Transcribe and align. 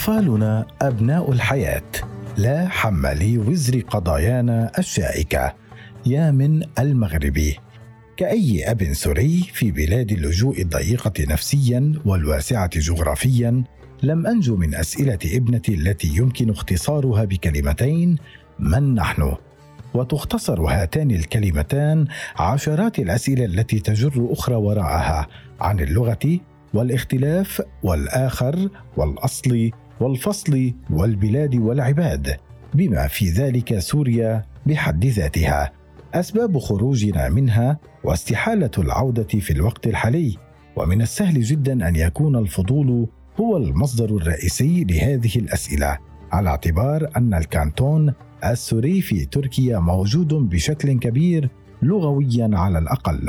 أطفالنا 0.00 0.66
أبناء 0.82 1.32
الحياة. 1.32 1.90
لا 2.36 2.68
حملي 2.68 3.38
وزر 3.38 3.80
قضايانا 3.80 4.72
الشائكة. 4.78 5.54
يا 6.06 6.30
من 6.30 6.62
المغربي 6.78 7.58
كأي 8.16 8.70
أب 8.70 8.92
سوري 8.92 9.40
في 9.52 9.70
بلاد 9.70 10.12
اللجوء 10.12 10.60
الضيقة 10.60 11.12
نفسيا 11.20 11.92
والواسعة 12.04 12.70
جغرافيا 12.74 13.64
لم 14.02 14.26
أنجو 14.26 14.56
من 14.56 14.74
أسئلة 14.74 15.18
ابنتي 15.24 15.74
التي 15.74 16.08
يمكن 16.16 16.50
اختصارها 16.50 17.24
بكلمتين 17.24 18.16
من 18.58 18.94
نحن؟ 18.94 19.34
وتختصر 19.94 20.60
هاتان 20.60 21.10
الكلمتان 21.10 22.06
عشرات 22.36 22.98
الأسئلة 22.98 23.44
التي 23.44 23.78
تجر 23.78 24.28
أخرى 24.30 24.54
وراءها 24.54 25.26
عن 25.60 25.80
اللغة 25.80 26.40
والإختلاف 26.74 27.62
والآخر 27.82 28.68
والأصل 28.96 29.70
والفصل 30.00 30.72
والبلاد 30.90 31.54
والعباد 31.54 32.36
بما 32.74 33.06
في 33.06 33.30
ذلك 33.30 33.78
سوريا 33.78 34.44
بحد 34.66 35.06
ذاتها. 35.06 35.72
أسباب 36.14 36.58
خروجنا 36.58 37.28
منها 37.28 37.78
واستحالة 38.04 38.70
العودة 38.78 39.22
في 39.22 39.52
الوقت 39.52 39.86
الحالي 39.86 40.36
ومن 40.76 41.02
السهل 41.02 41.42
جدا 41.42 41.88
أن 41.88 41.96
يكون 41.96 42.36
الفضول 42.36 43.08
هو 43.40 43.56
المصدر 43.56 44.16
الرئيسي 44.16 44.84
لهذه 44.84 45.36
الأسئلة 45.36 45.98
على 46.32 46.50
اعتبار 46.50 47.10
أن 47.16 47.34
الكانتون 47.34 48.14
السوري 48.44 49.00
في 49.00 49.24
تركيا 49.24 49.78
موجود 49.78 50.34
بشكل 50.34 50.98
كبير 50.98 51.50
لغويا 51.82 52.50
على 52.52 52.78
الأقل. 52.78 53.28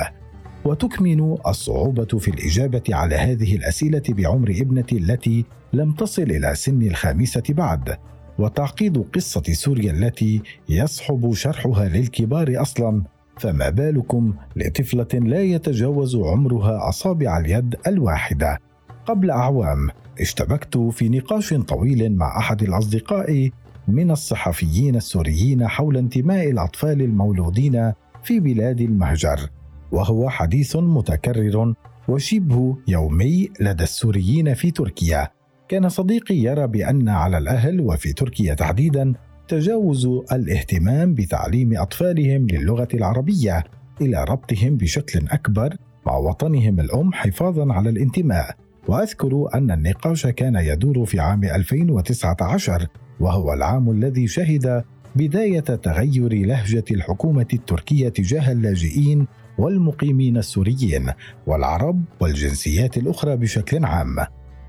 وتكمن 0.66 1.38
الصعوبة 1.48 2.06
في 2.06 2.28
الإجابة 2.28 2.84
على 2.90 3.16
هذه 3.16 3.56
الأسئلة 3.56 4.04
بعمر 4.10 4.50
ابنتي 4.50 4.98
التي 4.98 5.46
لم 5.74 5.92
تصل 5.92 6.22
إلى 6.22 6.56
سن 6.56 6.82
الخامسة 6.82 7.44
بعد. 7.50 7.98
وتعقيد 8.40 8.98
قصة 8.98 9.44
سوريا 9.52 9.92
التي 9.92 10.42
يصعب 10.70 11.34
شرحها 11.34 11.86
للكبار 11.90 12.62
أصلا. 12.62 13.04
فما 13.38 13.70
بالكم 13.70 14.34
لطفلة 14.56 15.08
لا 15.14 15.42
يتجاوز 15.42 16.16
عمرها 16.16 16.90
أصابع 16.90 17.38
اليد 17.38 17.76
الواحدة. 17.88 18.58
قبل 19.06 19.32
أعوام 19.32 19.90
اشتبكت 20.20 20.78
في 20.78 21.10
نقاش 21.10 21.54
طويل 21.54 22.16
مع 22.16 22.38
أحد 22.38 22.64
الأصدقاء 22.64 23.50
من 23.88 24.12
الصحفيين 24.12 24.96
السوريين 24.96 25.68
حول 25.68 25.98
انتماء 25.98 26.50
الأطفال 26.50 27.02
المولودين 27.02 27.94
في 28.24 28.40
بلاد 28.40 28.82
المهجر. 28.82 29.50
وهو 29.92 30.30
حديث 30.30 30.76
متكرر 30.76 31.74
وشبه 32.08 32.78
يومي 32.88 33.50
لدى 33.60 33.84
السوريين 33.84 34.54
في 34.54 34.72
تركيا. 34.72 35.28
كان 35.68 35.90
صديقي 35.90 36.36
يرى 36.36 36.68
بأن 36.68 37.10
على 37.10 37.38
الأهل 37.38 37.82
وفي 37.82 38.14
تركيا 38.14 38.54
تحديدا 38.54 39.14
تجاوز 39.48 40.06
الاهتمام 40.32 41.14
بتعليم 41.14 41.78
أطفالهم 41.78 42.48
للغة 42.48 42.88
العربية 42.94 43.64
إلى 44.02 44.26
ربطهم 44.30 44.78
بشكل 44.78 45.28
أكبر 45.30 45.76
مع 46.06 46.18
وطنهم 46.18 46.80
الأم 46.80 47.14
حفاظا 47.14 47.74
على 47.74 47.90
الانتماء. 47.90 48.56
وأذكر 48.88 49.48
أن 49.54 49.72
النقاش 49.72 50.28
كان 50.28 50.56
يدور 50.56 51.06
في 51.06 51.20
عام 51.20 51.44
2019 51.44 52.88
وهو 53.20 53.54
العام 53.54 53.92
الذي 53.92 54.28
شهد 54.28 54.84
بداية 55.16 55.60
تغير 55.60 56.34
لهجة 56.34 56.84
الحكومة 56.92 57.48
التركية 57.54 58.10
تجاه 58.10 58.52
اللاجئين 58.52 59.28
والمقيمين 59.62 60.38
السوريين 60.38 61.12
والعرب 61.48 62.04
والجنسيات 62.20 62.98
الأخرى 62.98 63.38
بشكل 63.38 63.86
عام. 63.86 64.16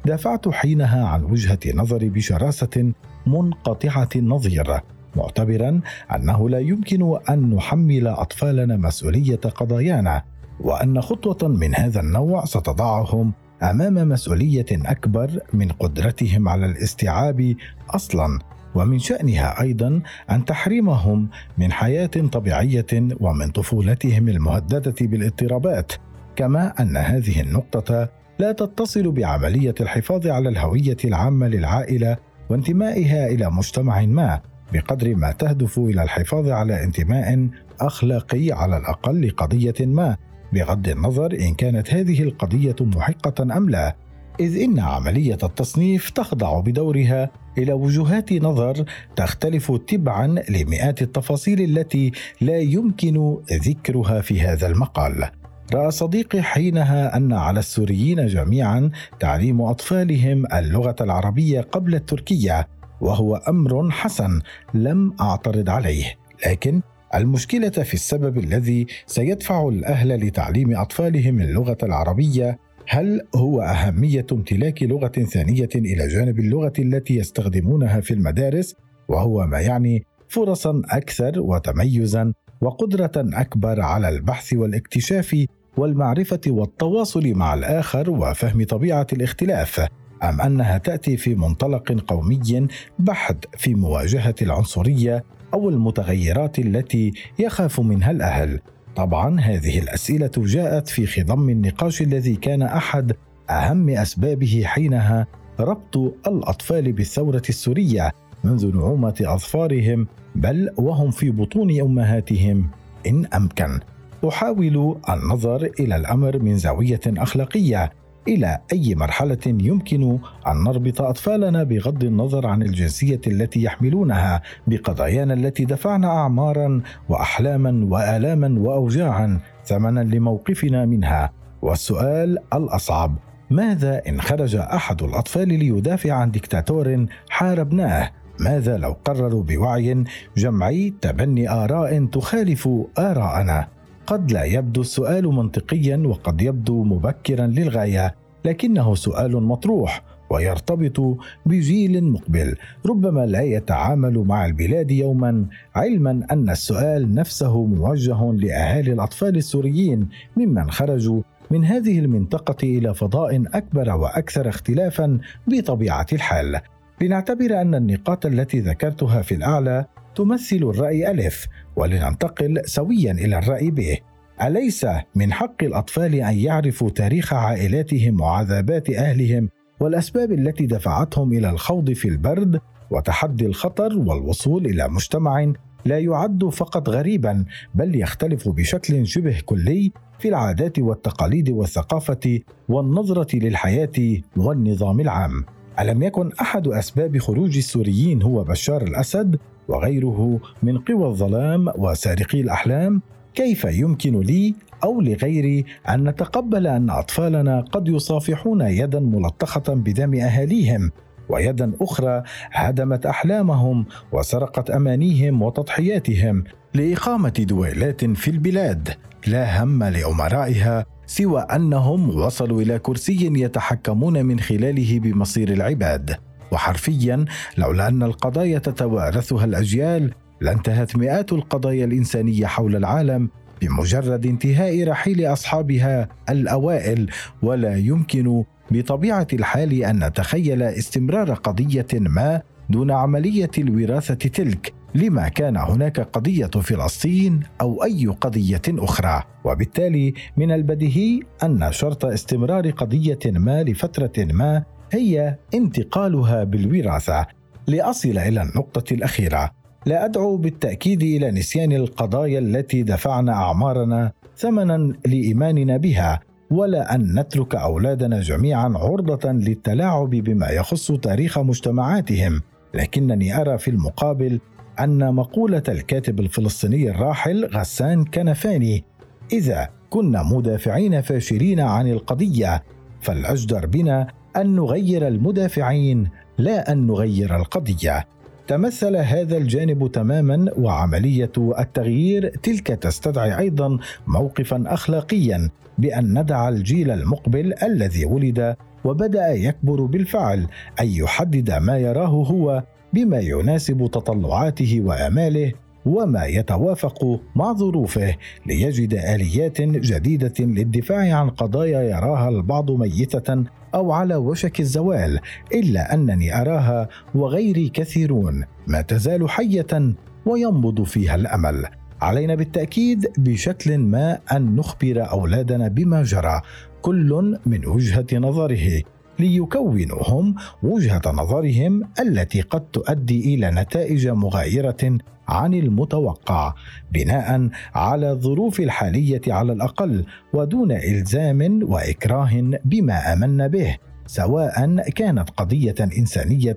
دافعت 0.07 0.49
حينها 0.49 1.07
عن 1.09 1.25
وجهة 1.25 1.61
نظري 1.75 2.09
بشراسة 2.09 2.93
منقطعة 3.27 4.09
النظير 4.17 4.81
معتبرا 5.17 5.81
أنه 6.15 6.49
لا 6.49 6.59
يمكن 6.59 7.19
أن 7.31 7.55
نحمل 7.55 8.07
أطفالنا 8.07 8.77
مسؤولية 8.77 9.37
قضايانا 9.37 10.23
وأن 10.61 11.01
خطوة 11.01 11.49
من 11.49 11.75
هذا 11.75 12.01
النوع 12.01 12.45
ستضعهم 12.45 13.33
أمام 13.63 14.09
مسؤولية 14.09 14.67
أكبر 14.73 15.41
من 15.53 15.69
قدرتهم 15.69 16.49
على 16.49 16.67
الاستيعاب 16.67 17.55
أصلا. 17.91 18.39
ومن 18.75 18.99
شأنها 18.99 19.61
أيضا 19.61 20.03
أن 20.31 20.45
تحرمهم 20.45 21.29
من 21.59 21.73
حياة 21.73 22.07
طبيعية 22.07 22.87
ومن 23.21 23.49
طفولتهم 23.49 24.29
المهددة 24.29 24.95
بالاضطرابات 25.01 25.93
كما 26.37 26.73
أن 26.81 26.97
هذه 26.97 27.41
النقطة 27.41 28.09
لا 28.39 28.53
تتصل 28.53 29.11
بعملية 29.11 29.75
الحفاظ 29.81 30.27
على 30.27 30.49
الهوية 30.49 30.97
العامة 31.05 31.49
للعائلة 31.49 32.17
وانتمائها 32.51 33.27
إلى 33.27 33.51
مجتمع 33.51 34.03
ما 34.03 34.41
بقدر 34.73 35.15
ما 35.15 35.33
تهدف 35.33 35.79
إلى 35.79 36.03
الحفاظ 36.03 36.49
على 36.49 36.85
انتماء 36.85 37.49
أخلاقي 37.81 38.53
على 38.53 38.77
الأقل 38.77 39.29
لقضيه 39.29 39.75
ما 39.81 40.17
بغض 40.53 40.89
النظر 40.89 41.33
إن 41.33 41.55
كانت 41.55 41.95
هذه 41.95 42.23
القضية 42.23 42.77
محقة 42.81 43.43
أم 43.57 43.71
لا 43.71 43.97
إذ 44.41 44.63
إن 44.63 44.81
عملية 44.81 45.39
التصنيف 45.43 46.11
تخضع 46.11 46.61
بدورها 46.61 47.31
إلى 47.59 47.73
وجهات 47.73 48.33
نظر 48.33 48.85
تختلف 49.17 49.73
تبعا 49.73 50.27
لمئات 50.49 51.03
التفاصيل 51.03 51.61
التي 51.61 52.13
لا 52.41 52.59
يمكن 52.59 53.37
ذكرها 53.53 54.21
في 54.21 54.41
هذا 54.41 54.67
المقال. 54.67 55.31
رأى 55.75 55.91
صديقي 55.91 56.43
حينها 56.43 57.17
أن 57.17 57.33
على 57.33 57.59
السوريين 57.59 58.27
جميعا 58.27 58.91
تعليم 59.21 59.61
أطفالهم 59.61 60.45
اللغة 60.55 60.97
العربية 61.01 61.61
قبل 61.61 61.95
التركية 61.95 62.69
وهو 63.01 63.37
أمر 63.37 63.91
حسن 63.91 64.41
لم 64.75 65.15
أعترض 65.21 65.71
عليه. 65.71 66.15
لكن 66.47 66.81
المشكلة 67.15 67.71
في 67.71 67.95
السبب 67.95 68.39
الذي 68.39 68.87
سيدفع 69.07 69.69
الأهل 69.69 70.27
لتعليم 70.27 70.77
أطفالهم 70.77 71.41
اللغة 71.41 71.79
العربية 71.83 72.59
هل 72.89 73.21
هو 73.37 73.61
أهمية 73.61 74.27
امتلاك 74.33 74.83
لغة 74.83 75.09
ثانية 75.09 75.69
إلى 75.75 76.09
جانب 76.09 76.39
اللغة 76.39 76.73
التي 76.79 77.17
يستخدمونها 77.17 78.01
في 78.01 78.15
المدارس؟ 78.15 78.75
وهو 79.09 79.47
ما 79.47 79.61
يعني 79.61 80.05
فرصا 80.29 80.83
أكثر 80.91 81.41
وتميزا 81.41 82.33
وقدرة 82.61 83.13
أكبر 83.17 83.81
على 83.81 84.09
البحث 84.09 84.53
والاكتشاف 84.53 85.47
والمعرفة 85.77 86.41
والتواصل 86.47 87.33
مع 87.35 87.55
الآخر 87.55 88.11
وفهم 88.11 88.65
طبيعة 88.65 89.07
الاختلاف 89.13 89.87
أم 90.23 90.41
أنها 90.41 90.79
تأتي 90.79 91.17
في 91.17 91.35
منطلق 91.35 91.93
قومي 91.93 92.69
بحت 92.99 93.57
في 93.57 93.75
مواجهة 93.75 94.35
العنصرية 94.43 95.25
أو 95.55 95.69
المتغيرات 95.69 96.59
التي 96.59 97.13
يخاف 97.39 97.81
منها 97.81 98.11
الأهل؟ 98.11 98.61
طبعا 98.97 99.41
هذه 99.41 99.79
الأسئلة 99.79 100.31
جاءت 100.37 100.89
في 100.89 101.07
خضم 101.07 101.49
النقاش 101.49 102.03
الذي 102.03 102.37
كان 102.37 102.63
أحد 102.63 103.13
أهم 103.51 103.89
أسبابه 103.89 104.63
حينها 104.65 105.27
ربط 105.61 105.97
الأطفال 106.27 106.93
بالثورة 106.93 107.43
السورية 107.49 108.13
منذ 108.45 108.77
نعومة 108.77 109.15
أظفارهم 109.21 110.07
بل 110.35 110.71
وهم 110.77 111.11
في 111.11 111.31
بطون 111.31 111.81
أمهاتهم 111.81 112.71
إن 113.07 113.27
أمكن. 113.27 113.81
أحاول 114.29 114.97
النظر 115.09 115.71
إلى 115.81 115.97
الأمر 115.97 116.39
من 116.39 116.59
زاوية 116.59 117.01
أخلاقية 117.07 117.93
إلى 118.29 118.59
أي 118.73 118.95
مرحلة 118.95 119.39
يمكن 119.47 120.19
أن 120.47 120.65
نربط 120.65 121.01
أطفالنا 121.01 121.63
بغض 121.63 122.05
النظر 122.05 122.47
عن 122.47 122.63
الجنسية 122.63 123.21
التي 123.27 123.63
يحملونها 123.63 124.43
بقضايانا 124.67 125.35
التي 125.35 125.65
دفعنا 125.65 126.09
اعمارا 126.09 126.81
واحلاما 127.09 127.87
وآلاما 127.91 128.61
واوجاعا 128.61 129.41
ثمنا 129.65 130.01
لموقفنا 130.01 130.87
منها. 130.87 131.33
والسؤال 131.63 132.39
الأصعب 132.55 133.17
ماذا 133.51 134.03
إن 134.09 134.21
خرج 134.21 134.57
أحد 134.57 135.03
الأطفال 135.03 135.49
ليدافع 135.49 136.13
عن 136.13 136.31
دكتاتور 136.31 137.07
حاربناه؟ 137.31 138.11
ماذا 138.41 138.77
لو 138.77 138.97
قرروا 139.05 139.43
بوعي 139.43 140.05
جمعي 140.37 140.95
تبني 141.01 141.51
آراء 141.51 142.05
تخالف 142.05 142.69
آراءنا؟ 142.99 143.69
قد 144.07 144.33
لا 144.33 144.45
يبدو 144.45 144.81
السؤال 144.81 145.27
منطقيا 145.27 145.97
وقد 146.07 146.43
يبدو 146.43 146.85
مبكرا 146.85 147.47
للغاية 147.47 148.15
لكنه 148.45 148.95
سؤال 148.95 149.43
مطروح 149.43 150.03
ويرتبط 150.31 151.19
بجيل 151.47 152.05
مقبل. 152.05 152.57
ربما 152.87 153.27
لا 153.27 153.43
يتعامل 153.43 154.19
مع 154.19 154.47
البلاد 154.47 154.91
يوما 154.91 155.47
علما 155.75 156.27
أن 156.31 156.51
السؤال 156.51 157.15
نفسه 157.15 157.65
موجه 157.65 158.33
لأهالي 158.33 158.93
الأطفال 158.93 159.37
السوريين 159.37 160.09
ممن 160.37 160.71
خرجوا 160.71 161.23
من 161.51 161.65
هذه 161.65 161.99
المنطقة 161.99 162.57
إلى 162.63 162.95
فضاء 162.95 163.43
أكبر 163.55 163.91
وأكثر 163.91 164.49
اختلافا 164.49 165.19
بطبيعة 165.47 166.07
الحال. 166.13 166.61
لنعتبر 167.01 167.61
أن 167.61 167.75
النقاط 167.75 168.27
التي 168.27 168.61
ذكرتها 168.61 169.23
في 169.23 169.35
الأعلى 169.35 169.85
تمثل 170.15 170.57
الرأي 170.57 171.11
ألف 171.11 171.47
ولننتقل 171.77 172.61
سويا 172.65 173.13
إلى 173.13 173.39
الرأي 173.39 173.71
ب. 173.71 173.97
أليس 174.43 174.87
من 175.15 175.33
حق 175.33 175.65
الأطفال 175.65 176.15
أن 176.15 176.39
يعرفوا 176.39 176.91
تاريخ 176.91 177.33
عائلاتهم 177.33 178.21
وعذابات 178.21 178.91
أهلهم 178.91 179.49
والأسباب 179.81 180.33
التي 180.33 180.67
دفعتهم 180.67 181.33
إلى 181.33 181.51
الخوض 181.51 181.93
في 181.93 182.09
البرد 182.09 182.61
وتحدي 182.91 183.47
الخطر 183.47 183.99
والوصول 183.99 184.67
إلى 184.67 184.89
مجتمع 184.89 185.53
لا 185.85 185.99
يعد 185.99 186.45
فقط 186.45 186.89
غريبا 186.89 187.45
بل 187.75 188.01
يختلف 188.01 188.49
بشكل 188.49 189.07
شبه 189.07 189.41
كلي 189.45 189.93
في 190.19 190.29
العادات 190.29 190.79
والتقاليد 190.79 191.51
والثقافة 191.51 192.41
والنظرة 192.69 193.37
للحياة 193.37 194.21
والنظام 194.37 195.01
العام. 195.01 195.45
ألم 195.81 196.03
يكن 196.03 196.31
أحد 196.41 196.69
أسباب 196.69 197.19
خروج 197.19 197.57
السوريين 197.57 198.23
هو 198.23 198.45
بشار 198.45 198.83
الأسد 198.83 199.39
وغيره 199.69 200.41
من 200.63 200.79
قوى 200.79 201.07
الظلام 201.09 201.69
وسارقي 201.79 202.41
الأحلام؟ 202.41 203.03
كيف 203.35 203.65
يمكن 203.65 204.21
لي 204.21 204.55
أو 204.85 205.01
لغيري 205.01 205.65
أن 205.89 206.09
نتقبل 206.09 206.67
أن 206.67 206.91
أطفالنا 206.91 207.61
قد 207.61 207.89
يصافحون 207.89 208.61
يدا 208.61 209.01
ملطخة 209.01 209.75
بدم 209.75 210.15
أهاليهم 210.15 210.91
ويدا 211.29 211.73
أخرى 211.81 212.23
هدمت 212.53 213.07
أحلامهم 213.07 213.87
وسرقت 214.13 214.71
أمانيهم 214.71 215.43
وتضحياتهم 215.43 216.45
لإقامة 216.75 217.45
دويلات 217.49 218.05
في 218.05 218.31
البلاد؟ 218.31 218.89
لا 219.27 219.63
هم 219.63 219.85
لأمرائها 219.85 220.87
سوى 221.13 221.41
أنهم 221.41 222.17
وصلوا 222.17 222.63
إلى 222.63 222.79
كرسي 222.79 223.31
يتحكمون 223.35 224.27
من 224.27 224.41
خلاله 224.41 225.01
بمصير 225.01 225.53
العباد. 225.53 226.17
وحرفيا 226.53 227.25
لولا 227.59 227.89
أن 227.89 228.03
القضايا 228.03 228.59
تتوارثها 228.59 229.45
الأجيال 229.45 230.15
لانتهت 230.41 230.97
مئات 230.97 231.33
القضايا 231.33 231.85
الإنسانية 231.85 232.47
حول 232.47 232.77
العالم 232.77 233.29
بمجرد 233.61 234.27
انتهاء 234.27 234.89
رحيل 234.89 235.27
أصحابها 235.27 236.09
الأوائل. 236.31 237.11
ولا 237.43 237.77
يمكن 237.77 238.45
بطبيعة 238.71 239.27
الحال 239.33 239.85
أن 239.85 240.05
نتخيل 240.05 240.63
استمرار 240.63 241.35
قضية 241.35 241.87
ما 241.93 242.43
دون 242.71 242.91
عملية 242.91 243.51
الوراثة 243.59 244.15
تلك. 244.15 244.73
لما 244.95 245.29
كان 245.29 245.57
هناك 245.57 246.01
قضية 246.01 246.47
فلسطين 246.47 247.41
أو 247.61 247.85
أي 247.85 248.07
قضية 248.07 248.63
أخرى. 248.69 249.23
وبالتالي 249.45 250.15
من 250.37 250.53
البديهي 250.53 251.21
أن 251.43 251.73
شرط 251.73 252.05
استمرار 252.05 252.71
قضية 252.71 253.19
ما 253.27 253.63
لفترة 253.63 254.25
ما 254.33 254.63
هي 254.93 255.37
انتقالها 255.55 256.45
بالوراثة 256.45 257.27
لأصل 257.67 258.19
إلى 258.19 258.43
النقطة 258.43 258.95
الأخيرة. 258.95 259.51
لا 259.87 260.05
أدعو 260.05 260.37
بالتأكيد 260.37 261.03
إلى 261.03 261.31
نسيان 261.31 261.73
القضايا 261.73 262.39
التي 262.39 262.83
دفعنا 262.83 263.33
أعمارنا 263.33 264.13
ثمنا 264.37 264.93
لإيماننا 265.07 265.77
بها 265.77 266.21
ولا 266.51 266.95
أن 266.95 267.19
نترك 267.21 267.55
أولادنا 267.55 268.21
جميعا 268.21 268.73
عرضة 268.77 269.33
للتلاعب 269.33 270.11
بما 270.11 270.49
يخص 270.49 270.93
تاريخ 270.93 271.39
مجتمعاتهم. 271.39 272.41
لكنني 272.75 273.41
أرى 273.41 273.59
في 273.59 273.69
المقابل 273.69 274.41
أن 274.81 275.15
مقولة 275.15 275.63
الكاتب 275.69 276.21
الفلسطيني 276.21 276.91
الراحل 276.91 277.45
غسان 277.45 278.05
كنفاني 278.05 278.85
إذا 279.33 279.69
كنا 279.91 280.23
مدافعين 280.23 281.01
فاشلين 281.01 281.61
عن 281.61 281.91
القضية 281.91 282.63
فالأجدر 283.01 283.67
بنا 283.67 284.07
أن 284.37 284.57
نغير 284.57 285.09
المدافعين 285.09 286.09
لا 286.39 286.73
أن 286.73 286.87
نغير 286.87 287.37
القضية. 287.37 288.07
تمثل 288.47 288.97
هذا 288.97 289.37
الجانب 289.37 289.93
تماما 289.93 290.47
وعملية 290.57 291.33
التغيير 291.39 292.29
تلك 292.29 292.67
تستدعي 292.67 293.39
أيضا 293.39 293.79
موقفا 294.07 294.65
اخلاقيا 294.67 295.51
بأن 295.79 296.19
ندع 296.19 296.49
الجيل 296.49 296.91
المقبل 296.91 297.55
الذي 297.63 298.05
ولد 298.05 298.57
وبدأ 298.85 299.29
يكبر 299.29 299.85
بالفعل 299.85 300.47
أن 300.81 300.89
يحدد 300.89 301.51
ما 301.51 301.79
يراه 301.79 302.07
هو 302.07 302.63
بما 302.93 303.21
يناسب 303.21 303.89
تطلعاته 303.93 304.81
وآماله 304.85 305.53
وما 305.87 306.27
يتوافق 306.27 307.21
مع 307.37 307.53
ظروفه 307.53 308.17
ليجد 308.47 308.95
آليات 308.95 309.61
جديدة 309.63 310.35
للدفاع 310.41 311.15
عن 311.15 311.31
قضايا 311.31 311.83
يراها 311.83 312.29
البعض 312.29 312.71
ميتة 312.71 313.45
أو 313.75 313.93
على 313.93 314.17
وشك 314.17 314.61
الزوال 314.61 315.21
إلا 315.55 315.95
أنني 315.95 316.41
أراها 316.41 316.89
وغيري 317.15 317.69
كثيرون 317.69 318.45
ما 318.67 318.81
تزال 318.81 319.31
حية 319.31 319.95
وينبض 320.27 320.83
فيها 320.83 321.15
الأمل. 321.15 321.67
علينا 322.01 322.35
بالتأكيد 322.35 323.07
بشكل 323.19 323.79
ما 323.79 324.19
أن 324.33 324.57
نخبر 324.57 325.11
أولادنا 325.11 325.69
بما 325.69 326.03
جرى 326.03 326.41
كل 326.83 327.39
من 327.47 327.67
وجهة 327.67 328.07
نظره. 328.13 328.83
ليكونوا 329.23 330.03
هم 330.11 330.35
وجهة 330.63 331.03
نظرهم 331.07 331.83
التي 332.01 332.41
قد 332.41 332.61
تؤدي 332.61 333.35
إلى 333.35 333.51
نتائج 333.51 334.09
مغايرة 334.09 334.99
عن 335.29 335.55
المتوقع 335.55 336.55
بناء 336.93 337.49
على 337.75 338.11
الظروف 338.11 338.61
الحالية 338.61 339.21
على 339.29 339.53
الأقل 339.53 340.05
ودون 340.33 340.73
إلزام 340.73 341.61
وإكراه 341.63 342.31
بما 342.65 343.13
امنا 343.13 343.47
به 343.47 343.77
سواء 344.07 344.91
كانت 344.91 345.31
قضية 345.31 345.75
إنسانية 345.99 346.57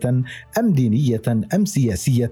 أم 0.60 0.74
دينية 0.74 1.22
أم 1.56 1.66
سياسية 1.66 2.32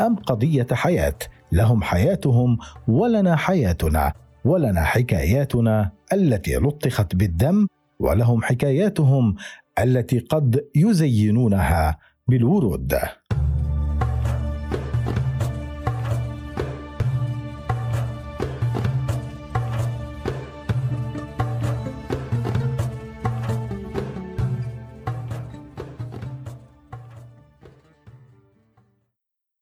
أم 0.00 0.16
قضية 0.16 0.66
حياة 0.72 1.18
لهم 1.52 1.82
حياتهم 1.82 2.58
ولنا 2.88 3.36
حياتنا 3.36 4.12
ولنا 4.44 4.84
حكاياتنا 4.84 5.90
التي 6.12 6.56
لطخت 6.56 7.16
بالدم 7.16 7.66
ولهم 7.98 8.42
حكاياتهم 8.42 9.34
التي 9.78 10.18
قد 10.18 10.68
يزينونها 10.74 11.98
بالورود. 12.28 12.94